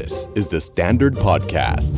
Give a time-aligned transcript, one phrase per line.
[0.00, 1.92] This is the Standard Podcast.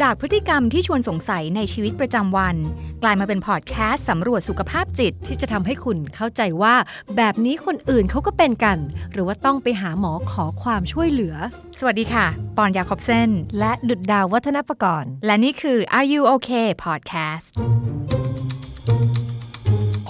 [0.00, 2.56] จากพฤติกรรมที่ชวนสงสัยในชีวิตประจำวัน
[3.02, 6.74] กลายมาเป็นพอดแคสต์สำรวจสุขภาพจิตที่จะทำให้คุณเข้าใจว่า
[7.16, 8.78] แบบนี้คนอื่นเขาก็เป็นกัน
[9.12, 11.34] หรือว่าต้องไปหาหมอขอความช่วยเหลือ
[11.78, 12.26] สวัสดีค่ะ
[12.56, 17.50] ปอนยาคอบเซนและดุดดาววัฒนประกรณ์ และนี่คือ Are You Okay Podcast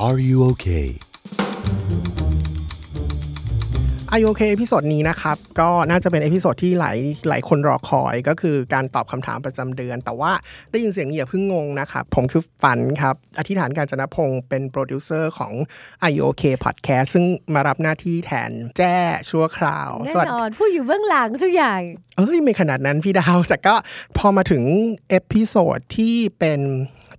[0.06, 0.88] Are you okay?
[4.12, 6.98] R U OK episode นี้นะครับ ก็น่าจะเป็น episode ที่หลาย
[7.29, 10.32] หลายคนรอคอยก็คือการตอบคำถามประจำเดือน แต่ว่า
[10.71, 15.53] ได้ยินเสียงนี้อย่าเพิ่งงงนะครับ ผมคือฝันครับ อธิษฐานกาญจนะพงศ์เป็นโปรดิวเซอร์ของ
[16.11, 18.96] R U OK Podcast ซึ่งมารับหน้าที่แทนแจ้
[19.31, 21.81] ชั่วคราวแน่สวัสนดีแน่นอนผู้อยู่เบื้องหลังทุกอย่าง
[22.17, 23.75] เอ้ยไม่ขนาดนั้นพี่ดาวแต่ก็
[24.17, 24.62] พอมาถึง
[25.08, 26.61] episode ที่เป็น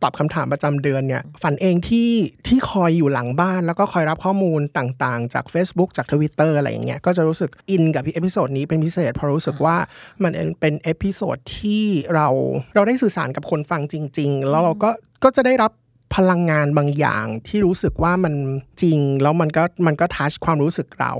[0.03, 2.09] ตอบคำถามประจำเดือนเนี่ยฝันเองที่
[2.47, 9.77] ที่คอยอยู่หลังบ้าน แล้วก็คอยรับข้อมูลต่างๆ จาก Facebook จาก Twitter อะไรอย่างเงี้ยก็จะรู้สึกอินกับ episode นี้เป็นพิเศษเพราะรู้สึกว่า
[10.23, 11.83] มันเป็น episode ที่
[12.15, 12.27] เรา
[12.75, 14.89] เราได้สื่อสารกับคนฟังจริง ๆ แล้วเราก็
[15.23, 15.71] ก็จะได้รับ
[16.15, 18.33] พลังงานบางอย่างที่รู้สึกว่ามัน
[18.81, 21.13] จริง แล้วมันก็มันก็ touch ความรู้สึกเรา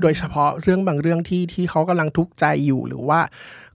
[0.00, 3.20] โดยเฉพาะเรื่องบางเรื่องที่ที่เขากำลังทุกข์ใจอยู่หรือว่า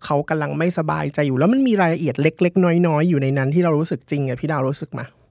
[0.06, 5.25] เขากำลังไม่สบายใจอยู่ แล้วมันมีรายละเอียดเล็ก ๆ น้อยๆ อยู่ในนั้นที่เรารู้สึกจริงอะพี่ดาวรู้สึกมาอืม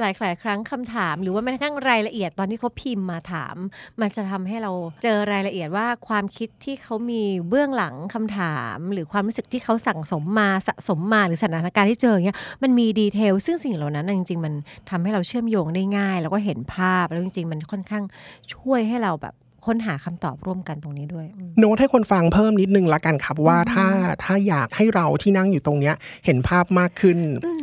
[0.00, 3.56] หลายหลายครั้งคำถามหรือว่าแม้กระทั่งรายละเอียดตอนที่เขาพิมพ์มาถาม
[4.00, 4.72] มันจะทำให้เรา
[5.02, 14.54] เจอรายละเอียดว่าความคิดที่เขามีเบื้องหลังคำถาม หรือความรู้สึกที่เขาสั่งสมมาสะสมมาหรือสถานการณ์ที่เจออย่างเงี้ยมันมีดีเทลซึ่งสิ่งเหล่านั้นจริง ๆ มัน
[14.90, 18.04] ทำให้เราเชื่อมโยงได้ง่าย แล้วก็เห็นภาพแล้วจริง ๆ มันค่อนข้าง
[18.54, 19.34] ช่วยให้เราแบบ
[19.66, 23.86] ค้นหาคำตอบร่วมกันตรงนี้ด้วยอืมโน้ตให้คนฟังเพิ่มนิดนึงละกันครับว่าถ้า
[24.24, 27.18] ถ้าอยากให้เราที่นั่งอยู่ตรงเนี้ยเห็นภาพมากขึ้น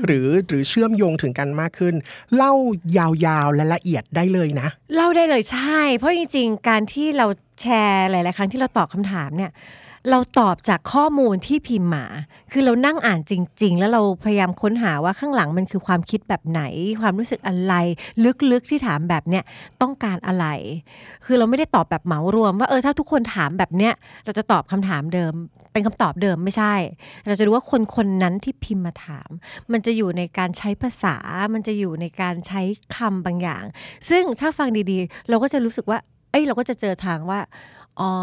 [0.06, 1.96] หรือหรือเชื่อมโยงถึงกันมากขึ้น
[2.36, 2.54] เล่า
[2.98, 7.28] ยาวๆและละเอียดได้เลยนะ เล่าได้เลยใช่ เพราะจริงๆ การที่เรา
[7.62, 9.52] แชร์หลายๆครั้งที่เราตอบคำถามเนี่ย
[10.10, 12.06] เราตอบจากข้อมูลที่พิมพ์มา
[12.52, 16.62] คือเรานั่งอ่านจริง ๆ แล้วเราพยายามค้นหาว่าข้างหลังมันคือความคิดแบบไหน
[17.02, 17.74] ความรู้สึกอะไร
[18.52, 19.44] ลึกๆที่ถามแบบเนี้ย
[19.82, 20.46] ต้องการอะไร
[21.26, 23.94] คือเราไม่ได้ตอบแบบเหมารวม ว่าเออถ้าทุกคนถามแบบเนี้ย
[24.26, 25.34] เราจะตอบคำถามเดิม
[25.72, 26.74] เป็นคำตอบเดิมไม่ใช่
[27.28, 29.30] เราจะดูว่าคนคนนั้นที่พิมพ์มาถาม
[29.72, 31.16] มันจะอยู่ในการใช้ภาษา
[31.54, 32.62] มันจะอยู่ในการใช้
[32.96, 33.64] คำบางอย่าง
[34.10, 36.00] ซึ่งถ้าฟังดีๆ เราก็จะรู้สึกว่า
[36.32, 37.40] เอ้ยเราก็จะเจอทางว่า
[38.02, 38.14] อ๋อ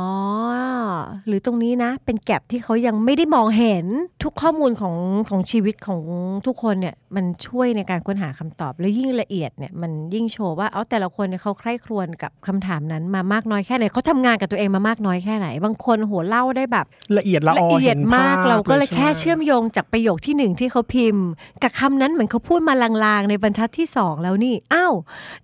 [1.26, 3.86] หรือตรงนี้นะ เป็นแก็บที่เขายังไม่ได้มองเห็น
[4.22, 4.94] ทุกข้อมูลของ
[5.28, 6.00] ของชีวิตของ
[6.46, 16.86] ทุกคนเนี่ย มันช่วยในการค้นหาคำตอบ แล้วยิ่งละเอียดเนี่ย มันยิ่งโชว์ว่าเอาแต่ละคนเนี่ยเขาใคร่ครวญกับคำถามนั้นมามากน้อยแค่ไหนเขาทำงานกับตัวเองมามากน้อยแค่ไหน บางคนโหเล่าได้แบบ
[17.18, 21.26] ละเอียดละออละเอียดห็นภมากพเราก็เลยใช่แค่ไหมเชื่อมโยงจากประโยคที่หนึ่งที่เขาพิมพ์
[21.62, 24.94] กับคำนั้นเหมือนเขาพูดมาลางๆ ในบรรทัดที่สองแล้วนี่อ้าว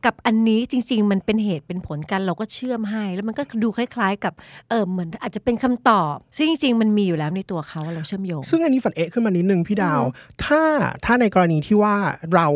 [0.05, 4.33] กับอันนี้จริง ๆ มันเป็นเหตุเป็นผลกันเราก็เชื่อมให้ แล้วมันก็ดูคล้าย ๆกับ
[4.69, 10.03] เออเหมือนอาจจะเป็นคำตอบ ซึ่งจริงๆมันมีอยู่แล้วในตัวเขาเราเชื่อมโยง ซึ่งอันนี้ฝันเอะขึ้นมานิดนึงพี่ดาว
[10.45, 10.62] ถ้า
[11.05, 11.95] ถ้าในกรณีที่ว่า
[12.35, 12.47] เรา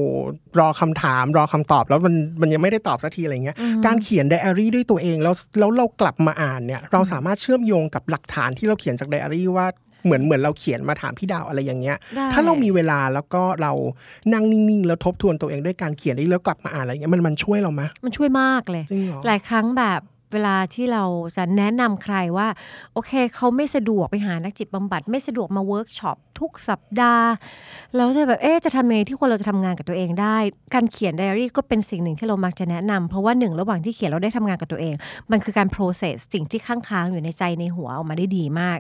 [0.59, 3.57] รอคำถามรอคำตอบแล้วมันมันยังไม่ได้ตอบสักทีอะไรเงี้ย
[3.87, 9.67] การเขียนไดอารี่ด้วยตัวเองแล้วแล้วเรากลับมาอ่านเนี่ยเราสามารถเชื่อมโยงกับหลักฐานที่เราเขียนจากไดอารี่ว่า
[10.05, 13.73] เหมือนเหมือนเราเขียนมาถามพี่ดาวอะไรอย่างเงี้ยได้ถ้าเรามีเวลาแล้วก็เรา
[14.33, 20.01] นั่งนิ่งๆ แล้วทบทวนตัวเองด้วยการเขียนได้แล้วกลับมาอ่านอะไรเงี้ยมันมันช่วยเราไหมมันช่วยมากเลยจริงเหรอหลายครั้งแบบ
[20.33, 21.05] เวลาที่เรา
[21.37, 22.49] จะแนะนำใครว่า
[22.95, 27.31] โอเคเขาไม่สะดวกไปหานักจิตบำบัด ไม่สะดวกมาเวิร์กช็อปทุกสัปดาห์
[27.97, 30.37] เราจะแบบเอ๊ะจะทำยังไงที่คนเราจะทำงานกับตัวเองได้
[30.75, 34.95] การเขียนไดอารี่ก็เป็นสิ่งหนึ่งที่เรามักจะแนะนำเพราะว่าหนึ่งระหว่างที่เขียนเราได้ทำงานกับตัวเอง
[35.31, 38.79] มันคือการ process สิ่งที่ค้างค้างๆอยู่ในใจในหัวออกมาได้ดีมาก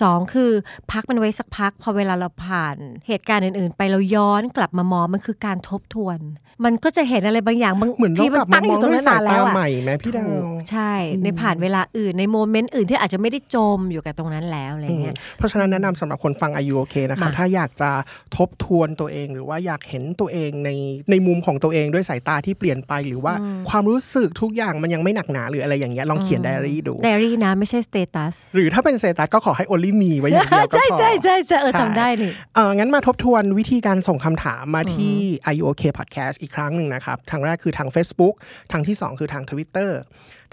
[0.00, 0.50] สองคือ
[0.92, 2.76] พักมันไว้สักพัก พอเวลาเราผ่าน
[3.06, 6.18] เหตุการณ์อื่น ๆ ไปเราย้อนกลับมามองมันคือการทบทวน
[6.64, 10.87] มันก็จะเห็นอะไรบางอย่างบางที่มันตั้งอยู่ตรงนั้นนานแล้วอะ เหมือนเรากลับมามองด้วยนั้นสายนานแล้ตาใหม่ไหมพี่ดาวถูกใช่
[11.24, 17.90] ในผ่านเวลาอื่นใน moment อื่นที่อาจจะไม่ได้จมอยู่กับตรงนั้นแล้วอะไรเงี้ยเพราะฉะนั้นแนะนำสำหรับคนฟัง R U OK นะครับมาถ้าอยากจะ
[18.36, 20.70] ทบทวนตัวเอง หรือว่าอยากเห็นตัวเองใน
[21.10, 23.34] ในมุมของตัวเองด้วยสายตาที่เปลี่ยนไปหรือว่า
[23.68, 35.14] ความรู้สึกทุกอย่างมันยังไม่หนักหนาหรืออะไรอย่างเงี้ยลองเขียนไดอารี่ดูไดอารี่นะไม่ใช่ status หรือถ้าเป็น status ก็ขอให้ only me ไว้อย่างเดียวก็พอใช่ใช่ใช่ใช่เออใช่ทำได้นี่เอองั้นมาทบทวนวิธีการส่งคำถามมาที่
[35.52, 38.34] R U OK Podcast อีกครั้งหนึ่งนะครับทางแรกคือทาง Facebook
[38.72, 39.90] ทางที่ 2 คือทาง Twitter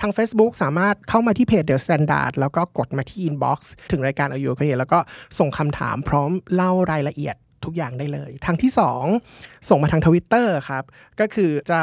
[0.01, 3.59] ทาง Facebook สามารถเข้ามาที่เพจ The Standard แล้วก็กดมาที่ Inbox
[3.91, 4.99] ถึงรายการ i u OK แล้วก็
[5.39, 8.71] ส่งคำถามพร้อมเล่ารายละเอียดทุกอย่างได้เลย ทางที่
[9.19, 10.83] 2 ส่งมาทางทวิตเตอร์ครับ
[11.19, 11.81] ก็คือจะ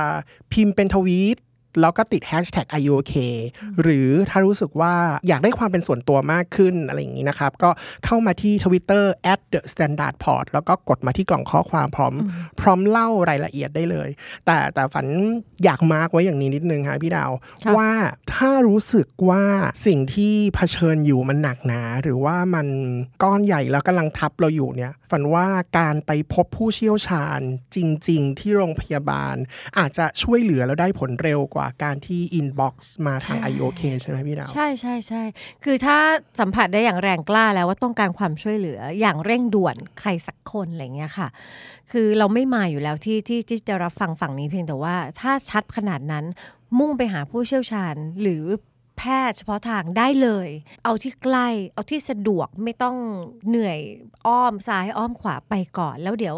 [0.53, 1.37] พิมพ์เป็นทวีต
[1.81, 3.35] แล้วก็ติด hashtag are you okay
[3.83, 4.95] หรือถ้ารู้สึกว่า
[5.29, 7.71] อยากได้ความเป็นส่วนตัวมากขึ้นอะไรอย่างนี้นะครับ ก็
[8.05, 12.15] เข้ามาที่ Twitter at the standard port แล้วก็กดมาที่กล่องข้อความพร้อม
[12.61, 14.09] พร้อมเล่ารายละเอียดได้เลย
[14.47, 15.07] แต่แต่ฝัน
[15.65, 17.31] อยาก mark ไว้อย่างนี้นิดนึงค่ะพี่ดาว
[17.63, 17.91] ครับว่า
[18.35, 19.43] ถ้ารู้สึกว่า
[19.87, 22.67] สิ่งที่เผชิญอยู่มันหนักหนา หรือว่ามัน
[23.23, 25.47] ก้อนใหญ่แล้วกำลังทับเราอยู่เนี่ยฝันว่า
[25.79, 27.41] การไปพบผู้เชี่ยวชาญ
[27.75, 27.79] จ
[28.09, 29.35] ริง ๆ ที่โรงพยาบาล
[29.79, 35.23] อาจจะช่วยเหลือแล้วได้ผลเร็วกว่าการที่ inbox มาทาง R U OK ใช่่ไหมพี่ดาว ใชใช่ใช่
[35.65, 35.99] คือถ้า
[36.41, 41.29] สัมผัสได้อย่างแรงกล้าแล้วว่าต้องการความช่วยเหลืออย่างเร่งด่วนใครสักคนอะไรเงี้ยค่ะ
[41.93, 46.25] คือเราไม่มาอยู่แล้วที่ที่ที่จะรับฟังฝั่งนี้เพียงแต่ว่า ถ้าชัดขนาดนั้น
[46.79, 48.43] มุ่งไปหาผู้เชี่ยวชาญหรือ
[48.99, 50.49] แพทย์เฉพาะทางได้เลย
[50.85, 52.97] เอาที่ใกล้ เอาที่สะดวกไม่ต้อง
[53.49, 53.79] เหนื่อย
[54.27, 56.37] อ้อมซ้ายอ้อมขวาไปก่อน แล้วเดี๋ยว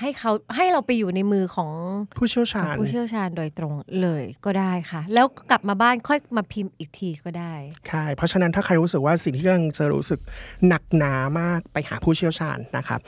[0.00, 1.70] ให้เขาให้เราไปอยู่ในมือของ
[2.18, 3.72] ผู้เชี่ยวชาญ ผู้เชี่ยวชาญโดยตรง
[4.02, 7.54] เลยก็ได้ค่ะ แล้วกลับมาบ้านค่อยมาพิมพ์อีกทีก็ได้
[7.88, 10.20] ใช่เพราะฉะนั้นถ้าใครรู้สึกว่าสิ่งที่กำลังจะรู้สึก
[10.68, 13.00] หนักหนามากไปหาผู้เชี่ยวชาญนะครับ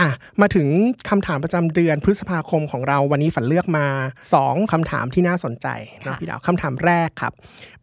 [0.00, 0.10] อะ
[0.40, 0.66] มาถึง
[1.10, 3.86] คำถามประจำเดือนพฤษภาคมของเราวันนี้ฝันเลือกมา
[4.34, 5.66] 2คำถามที่น่าสนใจ
[6.00, 7.32] นะค่ะพี่ดาวคำถามแรกครับ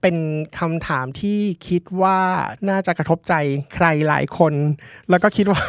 [0.01, 0.15] เป็น
[0.59, 2.19] คำถามที่คิดว่า
[2.69, 3.33] น่าจะกระทบใจ
[3.75, 4.53] ใครหลายคน
[5.09, 5.61] แล้วก็คิดว่า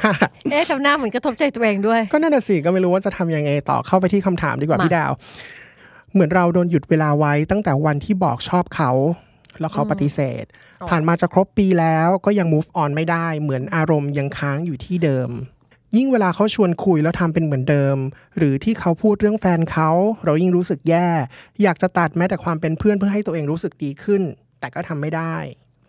[0.51, 5.13] เอ๊ะทำหน้าเหมือนกระทบใจตัวเองด้วย ก็นั่นน่ะสิก็ไม่รู้ว่าจะทำยังไงต่อเข้าไปที่คำถามดีกว่ามาพี่ดาว
[6.13, 8.91] เหมือนเราโดนหยุดเวลาไว้ตั้งแต่วันที่บอกชอบเขา
[9.61, 10.45] แล้วเขาปฏิเสธ
[10.91, 15.31] ผ่านมาจะครบปีแล้วก็ยัง move on ไม่ได้ เหมือนอารมณ์ยังค้างอยู่ที่เดิม
[15.97, 17.97] ยิ่งเวลาเขาชวนคุยแล้วทำเป็นเหมือนเดิม
[18.39, 19.91] หรือที่เขาพูดเรื่องแฟนเขา
[20.25, 21.09] เรายิ่งรู้สึกแย่
[21.63, 24.23] อยากจะตัดแม้แต่ความเป็นเพื่อนเพื่อให้ตัวเองรู้สึกดีขึ้น
[24.61, 25.37] แต่ก็ทำไม่ได้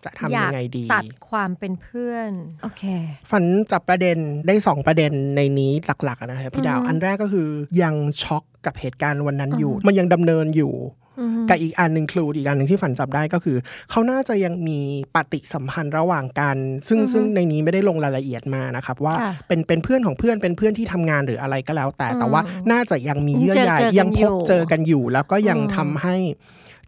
[0.04, 2.32] จะทำอยายักงไงดี ตัดความเป็นเพื่อน
[2.64, 2.84] โอเค
[3.32, 4.18] ฝันจับประเด็น
[4.48, 5.72] ได้สองประเด็นในนี้
[6.04, 7.50] หลักๆอะนะครับพี่ดาวอือฮึอันแรกก็คือ
[7.82, 11.05] ยังช็อกกับเหตุการณ์วันนั้นอยู่ มันยังดำเนินอยู่อือฮึ
[11.50, 13.58] กับอีกอันหนึ่ง clue อีกอันหนึ่งที่ฝันจับได้ก็คือ
[13.90, 14.80] เขาน่าจะยังมี
[15.16, 16.58] ปฏิสัมพันธ์ระหว่างกัน
[16.88, 22.42] ซึ่งซึ่งในนี้ไม่ได้ลงรายละเอียดมานะครับว่าค่ะเป็นเป็นเพื่อนของเพื่อนเป็นเพื่อนที่ทำงานหรืออะไรก็แล้ว แต่แต่ว่า
[22.72, 26.16] น่าจะยังมีเยื่อใยเจอเจอกันยังพบอยู่เจอกันอยู่ แล้วก็ยังอืมทำให้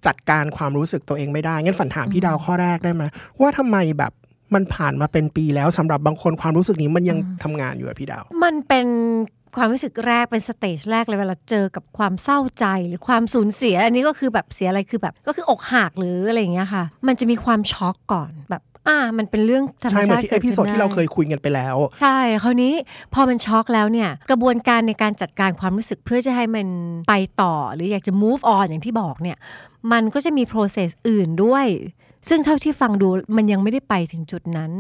[0.06, 3.04] จัดการความรู้สึกตัวเองไม่ได้งั้นฝันถามพี่ดาวข้อแรกได้ไหม
[3.42, 4.12] ว่าทำไมแบบ
[4.54, 8.88] มันผ่านมาเป็นปีแล้วสำหรับบางคนความรู้สึกนี้มันยังทำงานอยู่อะพี่ดาว มันเป็น
[9.58, 22.74] ความรู้สึกแรกเป็น stage แรกเลยเวลาเจอกับความเศร้าใจหรือความสูญเสีย อันนี้ก็คือแบบเสียอะไรคือแบบ ก็คืออกหักหรืออะไรอย่างเงี้ยค่ะ มันจะมีความช็อกก่อนแบบอ่ามันเป็นเรื่องธรรมชาติที่เกิดขึ้น ใช่เหมือนที่ episode ที่เราได้เคยคุยกันไปแล้ว ใช่คราวนี้
[23.14, 26.68] พอมันช็อกแล้วเนี่ยกระบวนการในการจัดการความรู้สึกเพื่อจะให้มัน
[27.10, 29.38] ไปต่อ หรืออยากจะ move on อย่างที่บอกเนี่ย
[29.92, 31.66] มันก็จะมี process อื่นด้วย
[32.30, 33.08] ซึ่งเท่าที่ฟังดู
[33.38, 34.72] มันยังไม่ได้ไปถึงจุดนั้น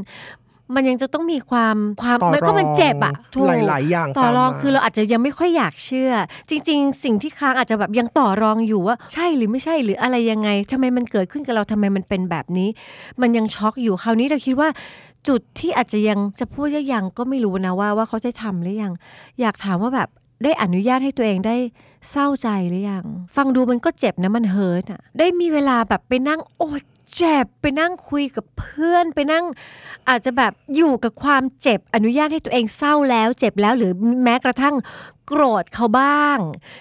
[0.75, 6.11] มันยังจะต้องมีความความต่อมันก็มันเจ็บอะรองถูกหลายๆอย่างต่อรองตามมาคือเราอาจจะยังไม่ค่อยอยากเชื่อ
[6.49, 12.69] จริง ๆ สิ่งที่ค้างอาจจะแบบยังต่อรองอยู่ว่า ใช่หรือไม่ใช่หรืออะไรยังไงทำไมมันเกิดขึ้นกับเราทำไมมันเป็นแบบนี้
[13.21, 14.69] มันยังช็อกอยู่คราวนี้เราคิดว่า
[15.27, 18.93] จุดที่อาจจะยังจะพูดว่ายังก็ไม่รู้นะว่าว่าเขาได้ทำหรือยัง
[19.41, 20.09] อยากถามว่าแบบ
[20.43, 21.55] ได้อนุญาตให้ตัวเองได้
[22.11, 23.05] เศร้าใจหรือยัง
[23.35, 26.69] ฟังดูมันก็เจ็บนะมันเฮิร์ตอะ ได้มีเวลาแบบไปนั่งโอ้
[27.15, 29.45] เจ็บไปนั่งคุยกับเพื่อนไปนั่ง
[30.09, 33.91] อาจจะแบบอยู่กับความเจ็บอนุญาตให้ตัวเองเศร้าแล้ว เจ็บแล้วหรือ
[34.23, 34.75] แม้กระทั่ง
[35.27, 36.39] โกรธเขาบ้าง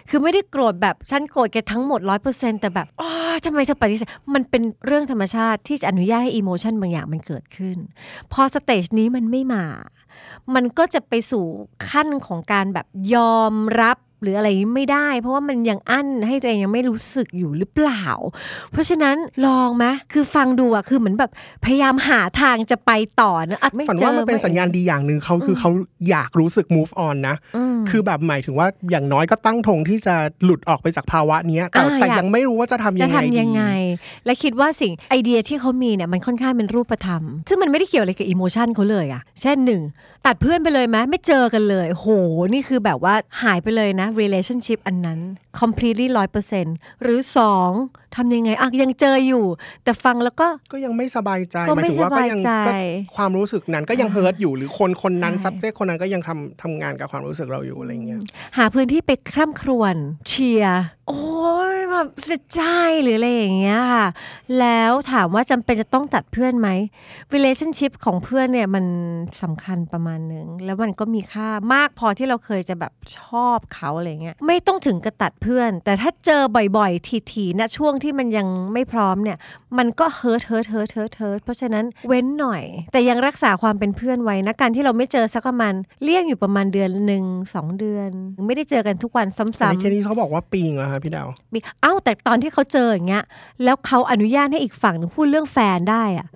[0.08, 3.10] คือไม่ได้โกรธแบบฉันโกรธแกทั้งหมดร้อยเปอร์เซ็นแต่แบบอ๋อ
[3.44, 7.76] ทำไมเธอปฏิเสธมันเป็นเรื่องธรรมชาติที่จะอนุญาตให้อิโมชันบางอย่างมันเกิดขึ้น
[8.32, 9.64] พอสเตจนี้มันไม่มา
[10.54, 11.44] มันก็จะไปสู่
[11.88, 18.04] ขั้นของการแบบยอมรับ หรืออะไรไม่ได้ เพราะว่ามันยังอั้นให้ตัวเองยังไม่รู้สึกอยู่หรือเปล่า
[18.72, 19.16] เพราะฉะนั้น
[19.46, 21.30] ลองไหมคือฟังดูอะคือเหมือนแบบ
[21.64, 25.70] พยายามหาทางจะไปต่อนะอะไม่ฝันเจอว่ามันเป็นสัญญาณดีอย่างหนึ่งเขาคือเขา
[26.10, 30.14] อยากรู้สึก move on นะม คือแบบหมายถึงว่าอย่างน้อยก็ตั้งธงที่จะ
[30.44, 39.82] หลุดออกไปจากภาวะเนี้ยแต่อ่าแต่อยากยังไม่รู้ว่าจะทำยังไงทำยังไงดีและคิดว่าสิ่งไอเดียที่เขามีเนี่ยมันค่อนข้างเป็นรูปธรรม ซึ่งมันไม่ได้เกี่ยวอะไรกับ emotion เขาเลยอะเช่นหนึ่ง
[40.26, 42.08] ตัดเพื่อนไปเลยไหมไม่เจอกันเลย โห
[42.52, 45.18] นี่คือแบบว่าหายไปเลยนะ relationship อันนั้น
[45.60, 47.70] completely ร้อยเปอร์เซ็นต์หรือสอง
[48.16, 49.44] ทำยังไงอะยังเจออยู่
[49.84, 58.20] แต่ฟังแล้วก็ก็ยังไม่สบายใจ็หมายไม่ถึงว่าก็ยังสบายใจกก็ความรู้สึกนั้นก็ยัง hurt อยู่ หรือคนคนนั้นใช่ subject คนนั้นก็ยังทำทำงานกับความรู้สึกเราอยู่อะไรเงี้ย
[58.56, 59.94] หาพื้นที่ไปคร่ำครวญ
[60.28, 61.24] เชียร์โอ้
[61.74, 62.60] ยแบบเสียใจ
[63.02, 64.06] หรืออะไรอย่างเงี้ยค่ะ
[64.60, 66.68] แล้วถามว่าจำเป็นจะต้องตัดเพื่อนไหม
[67.34, 68.84] relationship ของเพื่อนเนี่ยมัน
[69.42, 76.42] สำคัญประมาณหนึ่งแล้วมันก็มีค่ามากพอที่เราเคยจะแบบชอบเขาอะไรเงี้ยไม่ต้องถึงกับตัดเพื่อน แต่ถ้าเจอ
[76.76, 79.38] บ่อยๆ ทีๆนะช่วงที่ที่มันยังไม่พร้อมเนี่ย
[79.78, 88.10] มันก็ hurt hurt hurt hurt hurt เพราะฉะนั้นเว้นหน่อย แต่ยังรักษาความเป็นเพื่อนไว้นะการที่เราไม่เจอสักประมาณเลี่ยงอยู่ประมาณเดือนหนึ่งสองเดือน
[88.46, 93.24] ไม่ได้เจอกันทุกวันซ้ำในๆเคสนี้เขาบอกว่าปีงแล้วครับพี่ดาวมีเอ้าแต่ตอนที่เขาเจออย่างเงี้ย
[93.64, 96.26] แล้วเขาอนุญาตให้อีกฝั่งหนึ่งพูดเรื่องแฟนได้อะ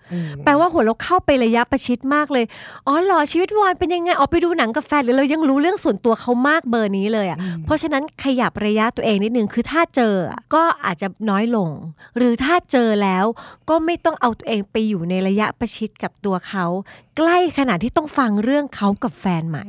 [0.44, 2.44] แปลว่าหัวเราเข้าไประยะประชิดมากเลย
[2.86, 11.59] อ๋อเหรอชีวิตวานเป็นยังไงออกไปดูหนังกับแฟนหรือเรายังรู้เรื่องส่วนตัวเขามากเบอร์นี้เลยอะเพราะฉะนั้นขยับระยะตัวเองนิดนึงคือถ้าเจออะก็อาจจะน้อยลง
[12.16, 13.24] หรือถ้าเจอแล้ว
[13.68, 16.66] ก็ไม่ต้องเอาตัวเองไปอยู่ในระยะประชิดกับตัวเขา
[17.18, 19.66] ใกล้ขนาดที่ต้องฟังเรื่องเขากับแฟนใหม่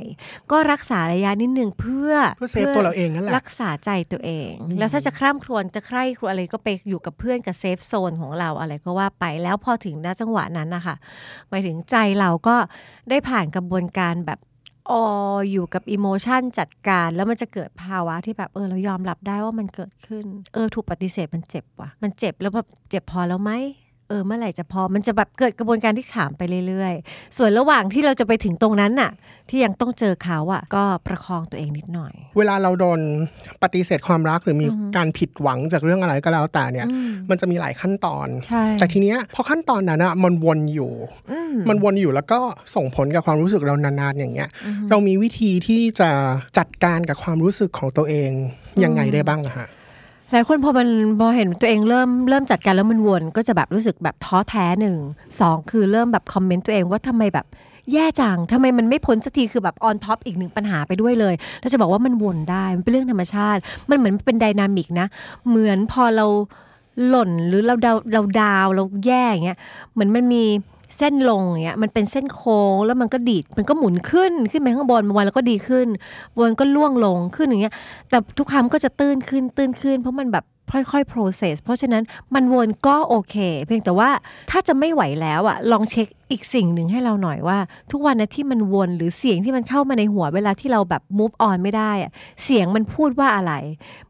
[0.51, 10.95] ก็รักษาระยะนิดนึงเพื่อเพื่อ save ตัวเราเองนั่นแหละรักษาใจตัวเอง แล้วถ้าจะคร่ำครวญจะใคร่ครวญอะไรก็ไปอยู่กับเพื่อนกับ safe zone ของเราอะไรก็ว่าไปแล้วพอถึงณจังหวะนั้นนะคะ
[11.49, 12.55] หมายถึงใจเราก็
[13.09, 14.91] ได้ผ่านกระบวนการแบบ
[15.51, 23.51] อยู่กับ emotion จัดการ แล้วมันจะเกิดภาวะที่แบบเออเรายอมรับได้ว่ามันเกิดขึ้น เออถูกปฏิเสธมันเจ็บว่ะ มันเจ็บแล้วแบบเจ็บพอแล้วไหม
[24.11, 29.11] เออเมื่อไหร่จะพอมันจะแบบเกิดกระบวนการที่ถามไปเรื่อยๆ ส่วนระหว่างที่เราจะไปถึงตรงนั้นน่ะ
[29.49, 32.99] ที่ยังต้องเจอเขาอะก็ประคองตัวเองนิดหน่อย เวลาเราโดน
[33.63, 40.91] ปฏิเสธความรักหรือมีการผิดหวังจากเรื่องอะไรก็แล้วแต่เนี่ยอืมมันจะมีหลายขั้นตอนใช่แต่ทีเนี้ยพอขั้นตอนนั้นอะมันวนอยู่
[41.31, 42.39] อืมมันวนอยู่แล้วก็
[42.75, 44.49] ส่งผลกับความรู้สึกเรานานๆอย่างเงี้ย
[44.89, 46.09] เรามีวิธีที่จะ
[46.57, 48.31] จัดการกับความรู้สึกของตัวเอง
[48.83, 49.67] ยังไงได้บ้างอะฮะ
[50.31, 50.87] หลายคนพอมัน
[51.19, 54.97] พอเห็นตัวเองเริ่มเริ่มจัดการแล้วมันวนก็จะแบบรู้สึกแบบท้อแท้หนึ่ง
[55.39, 57.45] สองคือเริ่มแบบคอมเมนต์ตัวเองว่าทำไมแบบ
[57.93, 63.59] แย่จังทำไมมันไม่พ้นสักทีคือแบบ on top อีกหนึ่งปัญหาไปด้วยเลยแล้วจะบอกว่ามันวนได้มันเป็นเรื่องธรรมชาติ
[63.89, 65.07] มันเหมือนเป็น dynamic นะ
[65.47, 66.25] เหมือนพอเรา
[67.07, 69.59] หล่นหรือเราดาวเราดาวเราแย่อย่างเงี้ย
[69.93, 70.43] เหมือนมันมี
[70.97, 75.87] เส้นลงอย่างเงี้ยมันเป็นเส้นโค้งแล้วมันก็ดีดมันก็หมุนขึ้นขึ้นไปข้างบนวันแล้วก็ดีขึ้น
[76.39, 77.73] วนก็ล่วงลงขึ้นอย่างเงี้ย
[78.09, 82.03] แต่ทุกครั้งก็จะตื้นขึ้นตื้นขึ้น เพราะมันแบบค่อยๆ process เพราะฉะนั้น
[82.35, 84.09] มันวนก็โอเค เพียงแต่ว่า
[84.51, 87.57] ถ้าจะไม่ไหวแล้วอะลองเช็ค อีกสิ่งหนึ่งให้เราหน่อยว่า
[87.91, 92.11] ทุกวันนะที่มันวนหรือเสียงที่มันเข้ามาในหัวเวลาที่เราแบบ move on ไม่ได้อะ
[92.43, 93.53] เสียงมันพูดว่าอะไร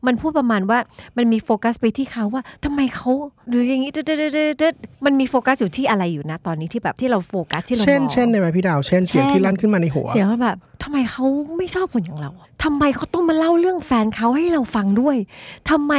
[0.05, 0.79] มันพูดประมาณว่า
[1.17, 3.11] มันมีโฟกัสไปที่เขาว่าทำไมเขา
[3.49, 11.23] หรืออย่างนี้ตึ๊ดๆๆๆมันมีโฟกัสอยู่ที่อะไรอยู่นะตอนนี้ที่แบบที่เราโฟกัสที่เราเช่นมองเช่นได้ไหมพี่ดาวเช่นเสียงเช่นที่ลั่นขึ้นมาในหัว เสียงว่าแบบทำไมเขา
[11.57, 12.31] ไม่ชอบคนอย่างเรา
[12.63, 15.17] ทำไมเขาต้องมาเล่าเรื่องแฟนเขาให้เราฟังด้วย
[15.69, 15.93] ทำไม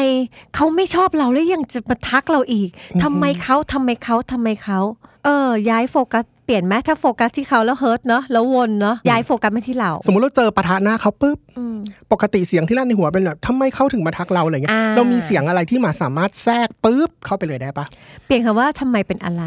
[0.55, 2.69] เขาไม่ชอบเราแล้วยังจะมาทักเราอีก
[3.02, 4.81] ทำไมเขาทำไมเขาทำไมเขา
[5.25, 11.76] เออย้ายโฟกัสเปลี่ยนไหมถ้าโฟกัสที่เขาแล้วเฮิร์ตเนาะแล้ววนเนาะย้ายโฟกัสมาที่เรา สมมุติเราเจอปะทะหน้าเขาปุ๊บอืม
[12.12, 17.87] ปกติเสียงที่ลั่นในหัวเป็นแบบทำไมเขาถึงมาทักเราอะไรเงี้ยอ่าเรามีเสียงอะไรที่มาสามารถแทรกปุ๊บเข้าไปเลยได้ปะ
[18.26, 19.45] เปลี่ยนคำว่าทำไมเป็นอะไร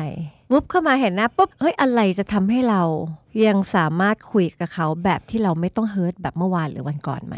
[0.51, 2.81] วุบเข้ามาเห็นหนะปุ๊บเฮ้ยอะไรจะทำให้เรา
[3.45, 7.35] ยังสามารถคุยกับเขาแบบที่เราไม่ต้อง hurt แบบเมื่อวานหรือวันก่อนไหม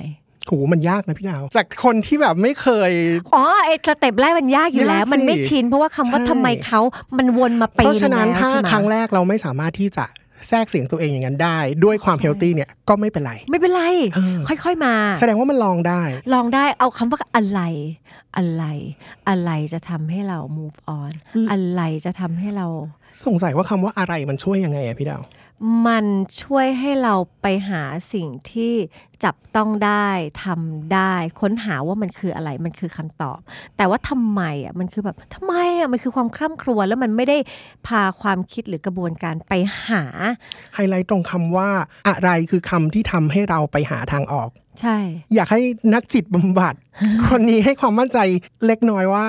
[0.48, 2.92] โหมันยากนะพี่ดาว จากคนที่แบบไม่เคย
[3.36, 6.82] อ๋อไอ้ step แรกมันยากอยู่แล้วยากสิมันไม่ชิน เพราะว่าคำว่าใช่ทำไมเขา
[7.18, 10.06] มันวนมาปีเพราะฉะนั้นแล้วถ้าใช่ไหมครั้งแรกเราไม่สามารถที่จะ
[10.48, 13.84] แทรกเสียงตัวเองอย่างนั้นได้ ด้วยความ healthy เนี่ยก็ไม่เป็นไร ไม่เป็นไร
[14.16, 16.02] เออค่อยๆมา แสดงว่ามันลองได้
[16.34, 17.62] ลองได้เอาคำว่าอะไร
[18.38, 18.64] อะไร
[19.30, 22.68] อะไรจะทำให้เรา move on อืมอะไรจะทำให้เรา
[23.26, 25.22] สงสัยว่าคำว่าอะไรมันช่วยยังไงอะพี่ดาว
[25.88, 26.06] มัน
[26.42, 27.84] ช่วยให้เราไปหา
[28.14, 28.74] สิ่งที่
[29.24, 30.10] จับต้องได้
[30.44, 33.40] ทำได้ ค้นหาว่ามันคืออะไรมันคือคำตอบ
[33.78, 37.38] แต่ว่าทำไมอะมันคือแบบทำไมอะมันคือความคร่ำครวญแล้วมันไม่ได้
[37.88, 39.54] พาความคิดหรือกระบวนการไป
[39.88, 40.04] หา
[40.76, 41.70] ไฮไลท์ตรงคำว่า
[42.08, 44.50] อะไรคือคำที่ทำให้เราไปหาทางออก
[44.82, 44.98] ใช่
[45.34, 45.62] อยากให้
[45.94, 46.74] นักจิตบำบัด
[47.28, 48.20] คนนี้ให้ความมั่นใจ
[48.66, 49.26] เล็กน้อยว่า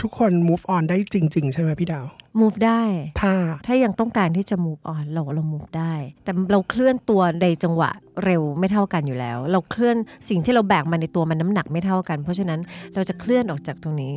[0.00, 2.06] ทุกคน move on ได้จริง ๆ ใช่ไหมพี่ดาว
[2.40, 2.82] move ได้
[3.20, 3.34] ถ้า
[3.66, 5.94] ถ้ายังต้องการที่จะ move on เราเรา move ได้
[6.24, 7.90] แต่เราเคลื่อนตัวในจังหวะ
[8.24, 9.96] เร็วไม่เท่ากันอยู่แล้ว เราเคลื่อน
[10.28, 12.60] สิ่งที่เราแบกมาในตัวมันน้ำหนักไม่เท่ากัน เพราะฉะนั้น
[12.94, 14.14] เราจะเคลื่อนออกจากตรงนี้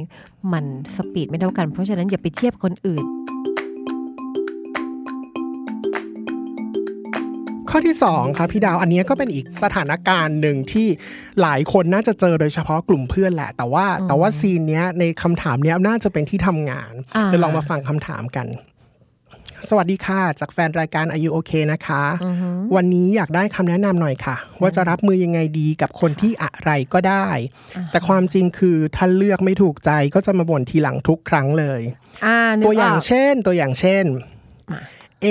[0.54, 0.66] มัน
[0.96, 3.06] สปีดไม่เท่ากัน เพราะฉะนั้นอย่าไปเทียบคนอื่น
[7.76, 10.88] ข้อที่2ครับพี่ดาวอันเนี้ยก็เป็นอีกสถานการณ์หนึ่งที่
[11.42, 18.48] หลายคนน่าจะเจอโดยเฉพาะกลุ่มเพื่อนแหละ แต่ว่าแต่ว่าซีนเนี้ยในคำถามเนี้ยน่าจะเป็นที่ทำงานอ่าเดี๋ยวลองมาฟังคำถามกัน
[19.70, 22.04] สวัสดีค่ะ จากแฟนรายการอายุโอเคนะคะ
[22.76, 27.28] วันนี้อยากได้คำแนะนำหน่อยค่ะ ว่าจะรับมือยังไงดีกับคนที่อะไรก็ได้
[27.92, 31.82] แต่ความจริงคือถ้าเลือกไม่ถูกใจก็จะมาบ่นทีหลังทุกครั้งเลย
[32.26, 34.06] อ่านึกตัวอย่างกเช่น ตัวอย่างเช่น
[35.26, 35.28] A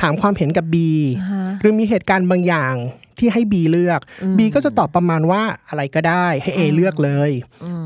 [0.00, 0.76] ถามความเห็นกับ B
[1.20, 2.74] อ่าฮะหรือมีเหตุการณ์บางอย่าง
[3.18, 4.00] ที่ให้ B เลือก
[4.38, 7.30] B ก็จะตอบประมาณว่าอะไรก็ได้ให้ A เลือกเลย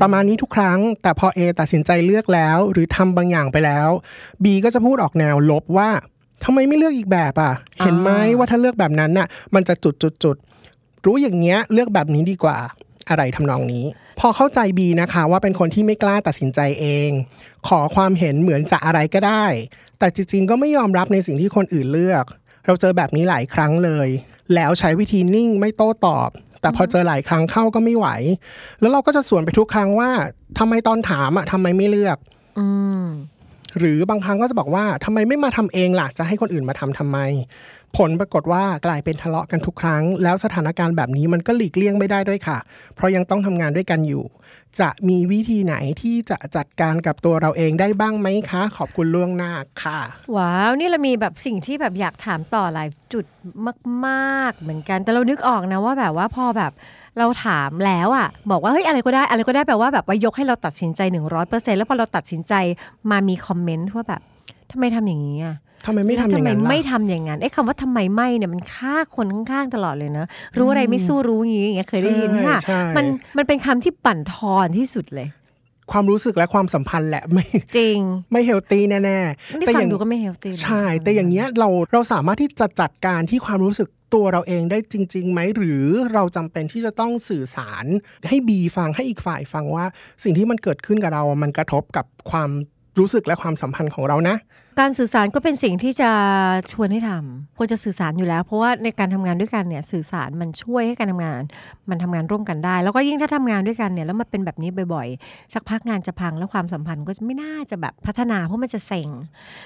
[0.01, 3.89] ประมาณนี้ทุกครั้ง แต่พอ A ตัดสินใจเลือกแล้ว หรือทำบางอย่างไปแล้ว
[4.43, 5.89] B ก็จะพูดออกแนวลบว่า
[6.43, 12.57] ทำไมไม่เลือกอีกแบบอะ เห็นไหมว่าถ้าเลือกแบบนั้นน่ะ มันจะจุดจุดจุดๆๆรู้อย่างเงี้ยเลือกแบบนี้ดีกว่า
[13.09, 13.85] อะไรทำนองนี้
[14.19, 17.09] พอเข้าใจบีนะคะว่าเป็นคนที่ไม่กล้าตัดสินใจเอง
[17.67, 19.45] ขอความเห็นเหมือนจะอะไรก็ได้
[19.99, 22.25] แต่จริงๆ ก็ไม่ยอมรับในสิ่งที่คนอื่นเลือก
[22.65, 24.07] เราเจอแบบนี้หลายครั้งเลย
[24.55, 26.29] แล้วใช้วิธีนิ่งไม่โต้ตอบ
[26.61, 28.07] แต่พอเจอหลายครั้งเข้าก็ไม่ไหว
[28.79, 30.09] แล้วเราก็จะสวนไปทุกครั้งว่า
[30.59, 32.17] ทำไมตอนถามอะทำไมไม่เลือก
[32.59, 32.67] อื
[33.03, 33.05] ม
[33.79, 37.17] หรือบางครั้งก็จะบอกว่าทำไมไม่มาทำเองล่ะจะให้คนอื่นมาทำทำไม
[37.97, 42.57] ผลปรากฏว่ากลายเป็นทะเลาะกันทุกครั้ง แล้วสถานการณ์แบบนี้มันก็หลีกเลี่ยงไม่ได้ด้วยค่ะ
[42.95, 44.23] เพราะยังต้องทำงานด้วยกันอยู่
[44.79, 49.51] จะมีวิธีไหนที่จะจัดการกับตัวเราเองได้บ้างไหมคะ ขอบคุณล่วงหน้า
[49.83, 49.99] ค่ะ
[50.35, 53.25] ว้าว นี่เรามีแบบสิ่งที่แบบอยากถามต่อหลายจุด
[54.05, 56.71] มาก ๆ เหมือนกัน แต่เรานึกออกนะว่าแบบว่าพอแบบ
[57.17, 61.01] เราถามแล้วอะบอกว่าเฮ้ยอะไรก็ได้อะไรก็ได้แปลว่าแบบว่ายกให้เราตัดสินใจ
[61.39, 62.53] 100%แล้วพอเราตัดสินใจ
[63.11, 64.21] มามีคอมเมนต์ว่าแบบ
[64.71, 70.25] ทำไมทำอย่างนี้อะ ทำไมไม่ทำอย่างนั้นทำไมล่ะไม่ทำอย่างนั้นไอ้คำว่าทำไมไม่เนี่ยมันฆ่าคนข้างๆตลอดเลยนะ
[70.57, 73.05] รู้อะไรไม่สู้รู้อย่างนี้อย่างเงี้ยเคยได้ยินใช่ค่ะใช่มัน
[73.37, 75.27] มันเป็นคำที่ปั่นทอนที่สุดเลย
[75.91, 77.45] ความรู้สึกและความสัมพันธ์แหละไม่
[77.77, 77.99] จริง
[78.31, 87.85] ไม่เฮลตี้แน่ๆนี่แต่อฟังย่างดูก็ไม่เฮลตี้ใช่ แต่อย่างเงี้ยเราเราสามารถที่จะจัดการที่ความรู้สึกตัวเราเองได้จริงๆไหมหรือเราจำเป็นที่จะต้องสื่อสาร
[88.29, 89.85] ให้บีฟังให้อีกฝ่ายฟังว่า
[90.23, 92.49] สิ่งที่มันเกิดขึ้นกับเรา มันกระทบกับความ
[92.99, 94.35] รู้สึกและความสัมพันธ์ของเรานะ
[94.79, 96.09] การสื่อสารก็เป็นสิ่งที่จะ
[96.73, 101.41] ชวนให้ทำควรจะสื่อสารอยู่แล้ว เพราะว่าในการทำงานด้วยกันเนี่ยสื่อสารมันช่วยให้การทำงาน
[101.89, 109.09] มันทำงานร่วมกันได้ แล้วก็ยิ่งถ้าทำงานด้วยกันเนี่ยแล้วมันเป็นแบบนี้บ่อยๆ สักพักงานจะพังแล้วความสัมพันธ์ก็จะไม่น่าจะแบบพัฒนาเพราะมันจะเซ็ง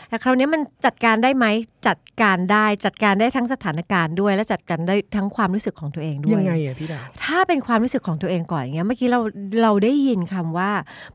[0.09, 1.45] แต่คราวนี้มันจัดการได้ไหม
[1.87, 9.19] จัดการได้จัดการได้ทั้งสถานการณ์ด้วย และจัดการได้ทั้งความรู้สึกของตัวเองด้วยยังไงอะพี่ดาวถ้าเป็นความรู้สึกของตัวเองก่อนอย่างเงี้ยเมื่อกี้เรา
[9.61, 10.71] เราได้ยินคำว่า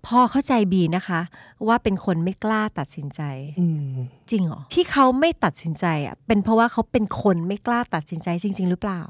[0.06, 1.20] พอเข้าใจบีนะคะ
[1.68, 3.22] ว่าเป็นคนไม่กล้าตัดสินใจ
[3.61, 3.82] อืม
[4.31, 9.03] จริงเหรอที่เขาไม่ตัดสินใจอะเป็นเพราะว่าเขาเป็นคนไม่กล้าตัดสินใจจริง ๆ หรือเปล่า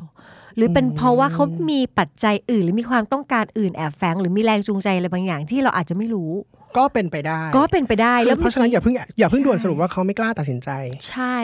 [0.57, 6.33] หรือเป็นเพราะว่าเขามีปัจจัยอื่น หรือมีความต้องการอื่นแอบแฝงหรือมีแรงจูงใจอะไรบางอย่างที่เราอาจจะไม่รู้
[6.79, 10.71] ก็เป็นไปได้ ก็เป็นไปได้คือแล้วเพราะฉะนั้นอย่าเพิ่งอย่าเพิ่งใช่ด่วนสรุปว่าเขาไม่กล้าตัดสินใจ
[11.09, 11.37] ใช่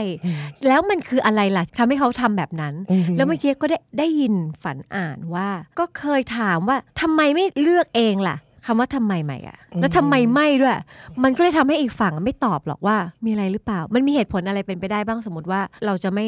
[0.66, 10.76] แล้วมันคืออะไรล่ะทำให้เขาทำแบบนั้นอือฮึแล้วเมื่อกี้ก็ได้ได้ยินฝันอ่านว่า ก็เคยถามว่าทำไมไม่เลือกเองล่ะ คำว่าทำไมใหม่อะแล้วทำไมไม่ด้วย
[11.22, 16.26] มันก็เลยทำให้อีกฝั่งไม่ตอบหรอกว่ามีอะไรหรือเปล่า มันมีเหตุผลอะไรเป็นไปได้บ้างสมมติว่า เราจะไม่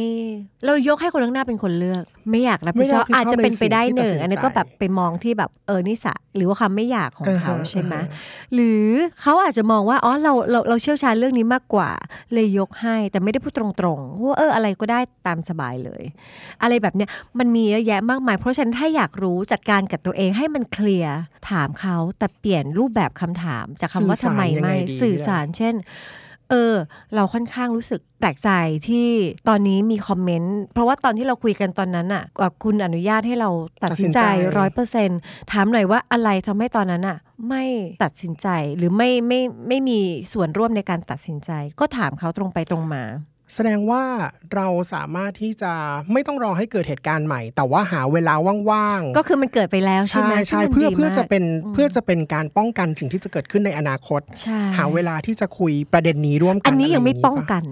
[0.66, 8.84] เรายกให้คนข้างหน้าเป็นคนเลือก ไม่อยากรับผิดชอบไม่รับผิดชอบอาจจะเป็นไปได้หนึ่งในสิ่งที่ตัดสินใจอันนี้ก็แบบไปมองที่แบบเออนิสัยหรือว่าความไม่อยากของเขาอ่าฮะใช่ไหมอ่าฮะหรือ
[9.20, 11.90] เขาอาจจะมองว่าอ๋อเราเราเราเชี่ยวชาญเรื่องนี้มากกว่า
[12.32, 16.02] เลยยกให้แต่ไม่ได้พูดตรงๆว่าเอออะไรก็ได้ตามสบายเลย
[16.62, 21.16] อะไรแบบเนี้ยมันมีเยอะแยะมากมาย เพราะฉะนั้นถ้าอยากรู้จัดการกับตัวเองให้มันเคลียร์
[21.50, 25.74] ถามเขาแต่เปลี่ยนรูปแบบคำถาม จากคำว่าสื่ทำอสารไมยังไงไม่ดีสื่อสารเช่น
[26.50, 26.74] เออ
[27.14, 28.50] เราค่อนข้างรู้สึกแปลกใจ
[28.88, 29.08] ที่
[29.48, 33.50] ตอนนี้มีคอมเมนต์ เพราะว่าตอนที่เราคุยกันตอนนั้นอะเอ่อคุณอนุญาตให้เรา
[33.84, 35.10] ตัดสินใจตัดสินใจร้อยเปอร์เซ็น
[35.52, 37.64] ถามหน่อยว่าอะไรทำให้ตอนนั้นอะ ไม่
[38.04, 39.98] ตัดสินใจหรือไม่ไม่ไม่มี
[40.32, 43.02] ส่วนร่วมในการตัดสินใจ ก็ถามเขาตรงไปตรงมา
[43.54, 44.02] แสดงว่า
[44.54, 45.72] เราสามารถที่จะ
[46.12, 48.34] ไม่ต้องรอให้เกิดเหตุการณ์ใหม่ แต่ว่าหาเวลา
[48.70, 57.64] ว่างๆ ก็คือมันเกิดไปแล้วใช่ใช่ไหมใช่ซึ่งมันเพื่อดีเพื่อมากจะเป็นอืมเพื่อจะเป็นการป้องกันสิ่งที่จะเกิดขึ้นในอนาคตใช่หาเวลาที่จะคุยประเด็นนี้ร่วมกัน อันนี้ยังไม่ะรป้องกัน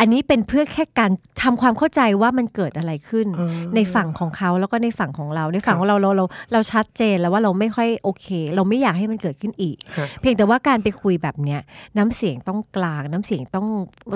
[0.00, 1.10] อันนี้เป็นเพื่อแค่การ
[1.42, 11.60] ทำความเข้าใจว่ามันเกิดอะไรขึ้นเออในฝั่งของเขาแล้วก็ในฝั่งของเรา ในฝั่งของเราเราเราเราชัดเจนแล้วว่าเราไม่ค่อยโอเค เราไม่อยากให้มันเกิดขึ้นอีกฮะเพียงแต่ว่าการไปคุยแบบเนี้ย
[11.98, 13.68] น้ำเสียงต้องกลางน้ำเสียงต้อง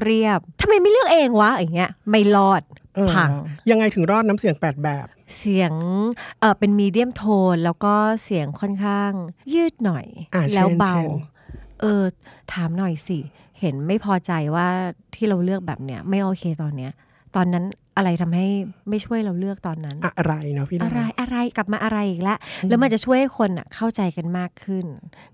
[0.02, 2.62] เรียบทำไมไม่เลือกเองวะอย่างเงี้ยไม่รอด
[2.94, 3.30] เออพัง
[3.70, 5.06] ยังไงถึงรอดน้ำเสียงแปดแบบ
[5.38, 5.72] เสียง
[6.40, 7.94] เออเป็นมีเดียมโทนแล้วก็
[8.24, 9.12] เสียงค่อนข้าง
[9.54, 11.10] ยืดหน่อยอ่าแล้วเช่นเบาเช่น
[11.80, 12.02] เออ
[12.52, 13.18] ถามหน่อยสิ
[13.60, 14.68] เห็นไม่พอใจว่า
[15.14, 16.92] ที่เราเลือกแบบเนี้ยไม่โอเคตอนเนี้ย
[17.36, 17.64] ตอนนั้น
[17.96, 18.46] อะไรทำให้
[18.88, 24.86] ไม่ช่วยเราเลือกตอนนั้น อะไรเนาะพี่ดาวอะไรอะไรกลับมาอะไรอีกแล้วแล้วมันจะช่วยให้คนอะเข้าใจกันมากขึ้น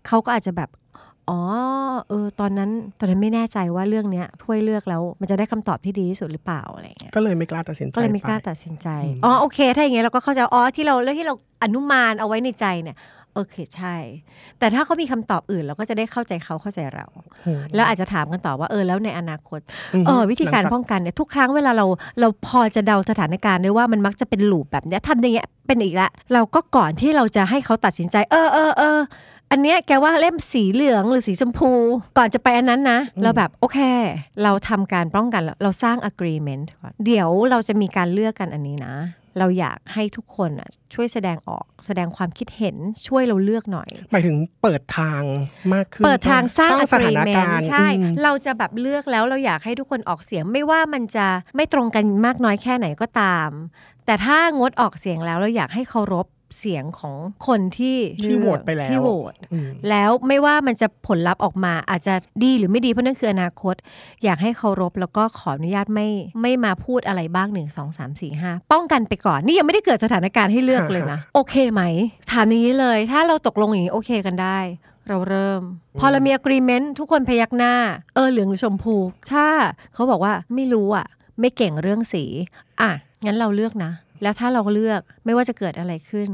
[0.06, 0.70] เขาก็อาจจะแบบ
[1.30, 1.40] อ๋อ
[2.08, 12.96] เออ ตอนนั้น ตอนนั้นไม่แน่ใจว่าเรื่องเนี้ยช่วยเลือกแล้ว มันจะได้คำตอบที่ดีที่สุดหรือเปล่าอะไรอย่างเงี้ย ก็เลยไม่กล้าตัดสินใจ ก็เลยไม่กล้าปตัดสินใจอืมอ๋อ โอเค ถ้าอย่างเงี้ยเราก็เข้าใจ อ๋อ ที่เราเรื่องที่เราอนุมานเอาไว้ในใจเนี่ย
[13.34, 13.96] โอเคใช่
[14.58, 17.06] แต่ถ้าเขามีคำตอบอื่นเราก็จะได้เข้าใจเขาเข้าใจเรา
[17.46, 19.60] อืมแล้วอาจจะถามกันต่อว่าเออแล้วในอนาคต
[20.02, 21.86] มเออวิธีการหลังจป้องกันเนี่ยทุกครั้งเวลาเรา
[22.20, 28.98] เราพอจะเดาสถานการณ์ได้ว่ามันมักจะเป็นลูปแบบเนี้ยทำอย่างเงี้ยเป็นอีกละ เราก็ก่อนที่เราจะให้เขาตัดสินใจ เออเออเออ
[29.50, 31.72] อันเนี้ยแกว่าเล่มสีเหลืองหรือสีชมพู
[32.18, 33.78] ก่อนจะไปอันนั้นนะ เราแบบโอเค
[34.42, 38.94] เราทำการป้องกันแล้วเราสร้าง agreement ก่อนเดี๋ยวเราจะมีการเลือกกันอันนี้นะ
[39.38, 45.22] เราอยากให้ทุกคนอะช่วยแสดงออกแสดงความคิดเห็นช่วยเราเลือกหน่อย หมายถึงเปิดทาง
[45.74, 53.50] มากขึ้นเปิดทางสร้างสถานการ agreement ณ์ใช่อืมเราจะแบบเลือกแล้วเราอยากให้ทุกคนออกเสียงไม่ว่ามันจะไม่ตรงกันมากน้อยแค่ไหนก็ตาม
[54.06, 56.26] แต่ถ้างดออกเสียงแล้วเราอยากให้เคารพ
[56.58, 63.74] เสียงของคนที่ที่เลือกโหวตไปแล้วที่โหวตอืมแล้วไม่ว่ามันจะผลลัพธ์ออกมาอาจจะดีหรือไม่ดีเพราะนั่นคืออนาคต
[64.24, 66.08] อยากให้เคารพแล้วก็ขออนุญาตไม่
[66.42, 71.82] ไม่มาพูดอะไรบ้างหนึ่งสองสามสี่ห้าป้องกันไปก่อนนี่ยังไม่ได้เกิดสถานการณ์ให้เลือกเลยนะโอเคไหม
[72.30, 74.58] ถามอย่างนี้เลย ถ้าเราตกลงอย่างนี้โอเคกันได้
[75.08, 75.62] เราเริ่ม
[75.98, 77.74] พอเรามี agreement ทุกคนพยักหน้า
[78.14, 78.94] เออเหลืองหรือชมพู
[79.32, 79.46] ถ้า
[79.94, 81.06] เขาบอกว่าไม่รู้อะ
[81.40, 82.24] ไม่เก่งเรื่องสี
[82.80, 82.90] อะ
[83.24, 86.28] งั้นเราเลือกนะ แล้วถ้าเราเลือกไม่ว่าจะเกิดอะไรขึ้น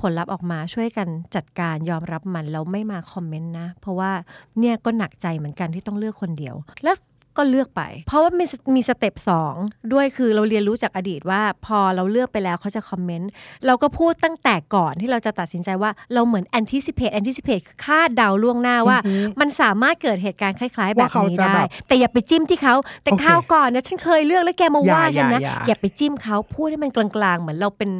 [0.00, 4.12] ผลลัพธ์ออกมาช่วยกันจัดการยอมรับมันแล้วไม่มาคอมเมนต์นะ เพราะว่า
[4.58, 6.54] เนี่ยก็หนักใจเหมือนกันที่ต้องเลือกคนเดียว
[6.84, 6.96] แล้ว
[7.36, 9.54] ก็เลือกไป เพราะว่ามีมีสเต็ปสอง
[9.92, 13.30] ด้วยคือเราเรียนรู้จากอดีตว่า พอเราเลือกไปแล้วเขาจะคอมเมนต์
[13.66, 18.98] เราก็พูดตั้งแต่ก่อนที่เราจะตัดสินใจว่าเราเหมือน anticipate anticipate คือคาดเดาล่วงหน้าว่า
[19.40, 27.90] มันสามารถเกิดเหตุการณ์คล้ายๆ แบบว่าเขานี้จะได้แบบแต่อย่าไปจิ้มที่เขาแต่โอเคคราวก่อนเนี่ยฉันเคยเลือกแล้วแกมาอย่าว่าฉันนะอย่าอย่าอย่าไปจิ้มเขาพูดให้มันกลางๆ เหมือนเราเป็น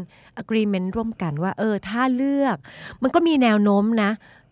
[0.42, 2.56] agreement ร่วมกันว่า เออถ้าเลือก
[3.02, 4.10] มันก็มีแนวโน้มนะ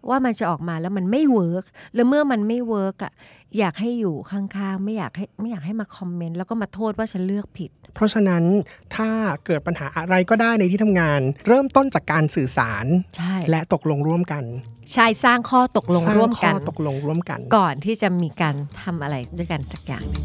[0.09, 3.13] ว่ามันจะออกมาแล้วมันไม่ work แล้วเมื่อมันไม่ work อะ
[3.59, 8.45] อยากให้อยู่ข้างๆ ไม่อยากให้ไม่อยากให้มาคอมเมนต์แล้วก็มาโทษว่าฉันเลือกผิด เพราะฉะนั้น
[8.97, 9.11] ถ้า
[9.45, 14.45] เกิดปัญหาอะไรก็ได้ในที่ทำงาน เริ่มต้นจากการสื่อสารใช่และตกลงร่วมกัน
[14.93, 20.25] ใช่สร้างข้อตกลงสร้าร่วมกันข้อตกลงร่วมกัน ก่อนที่จะมีการทำอะไรด้วยกันสักอย่างหนึ่ง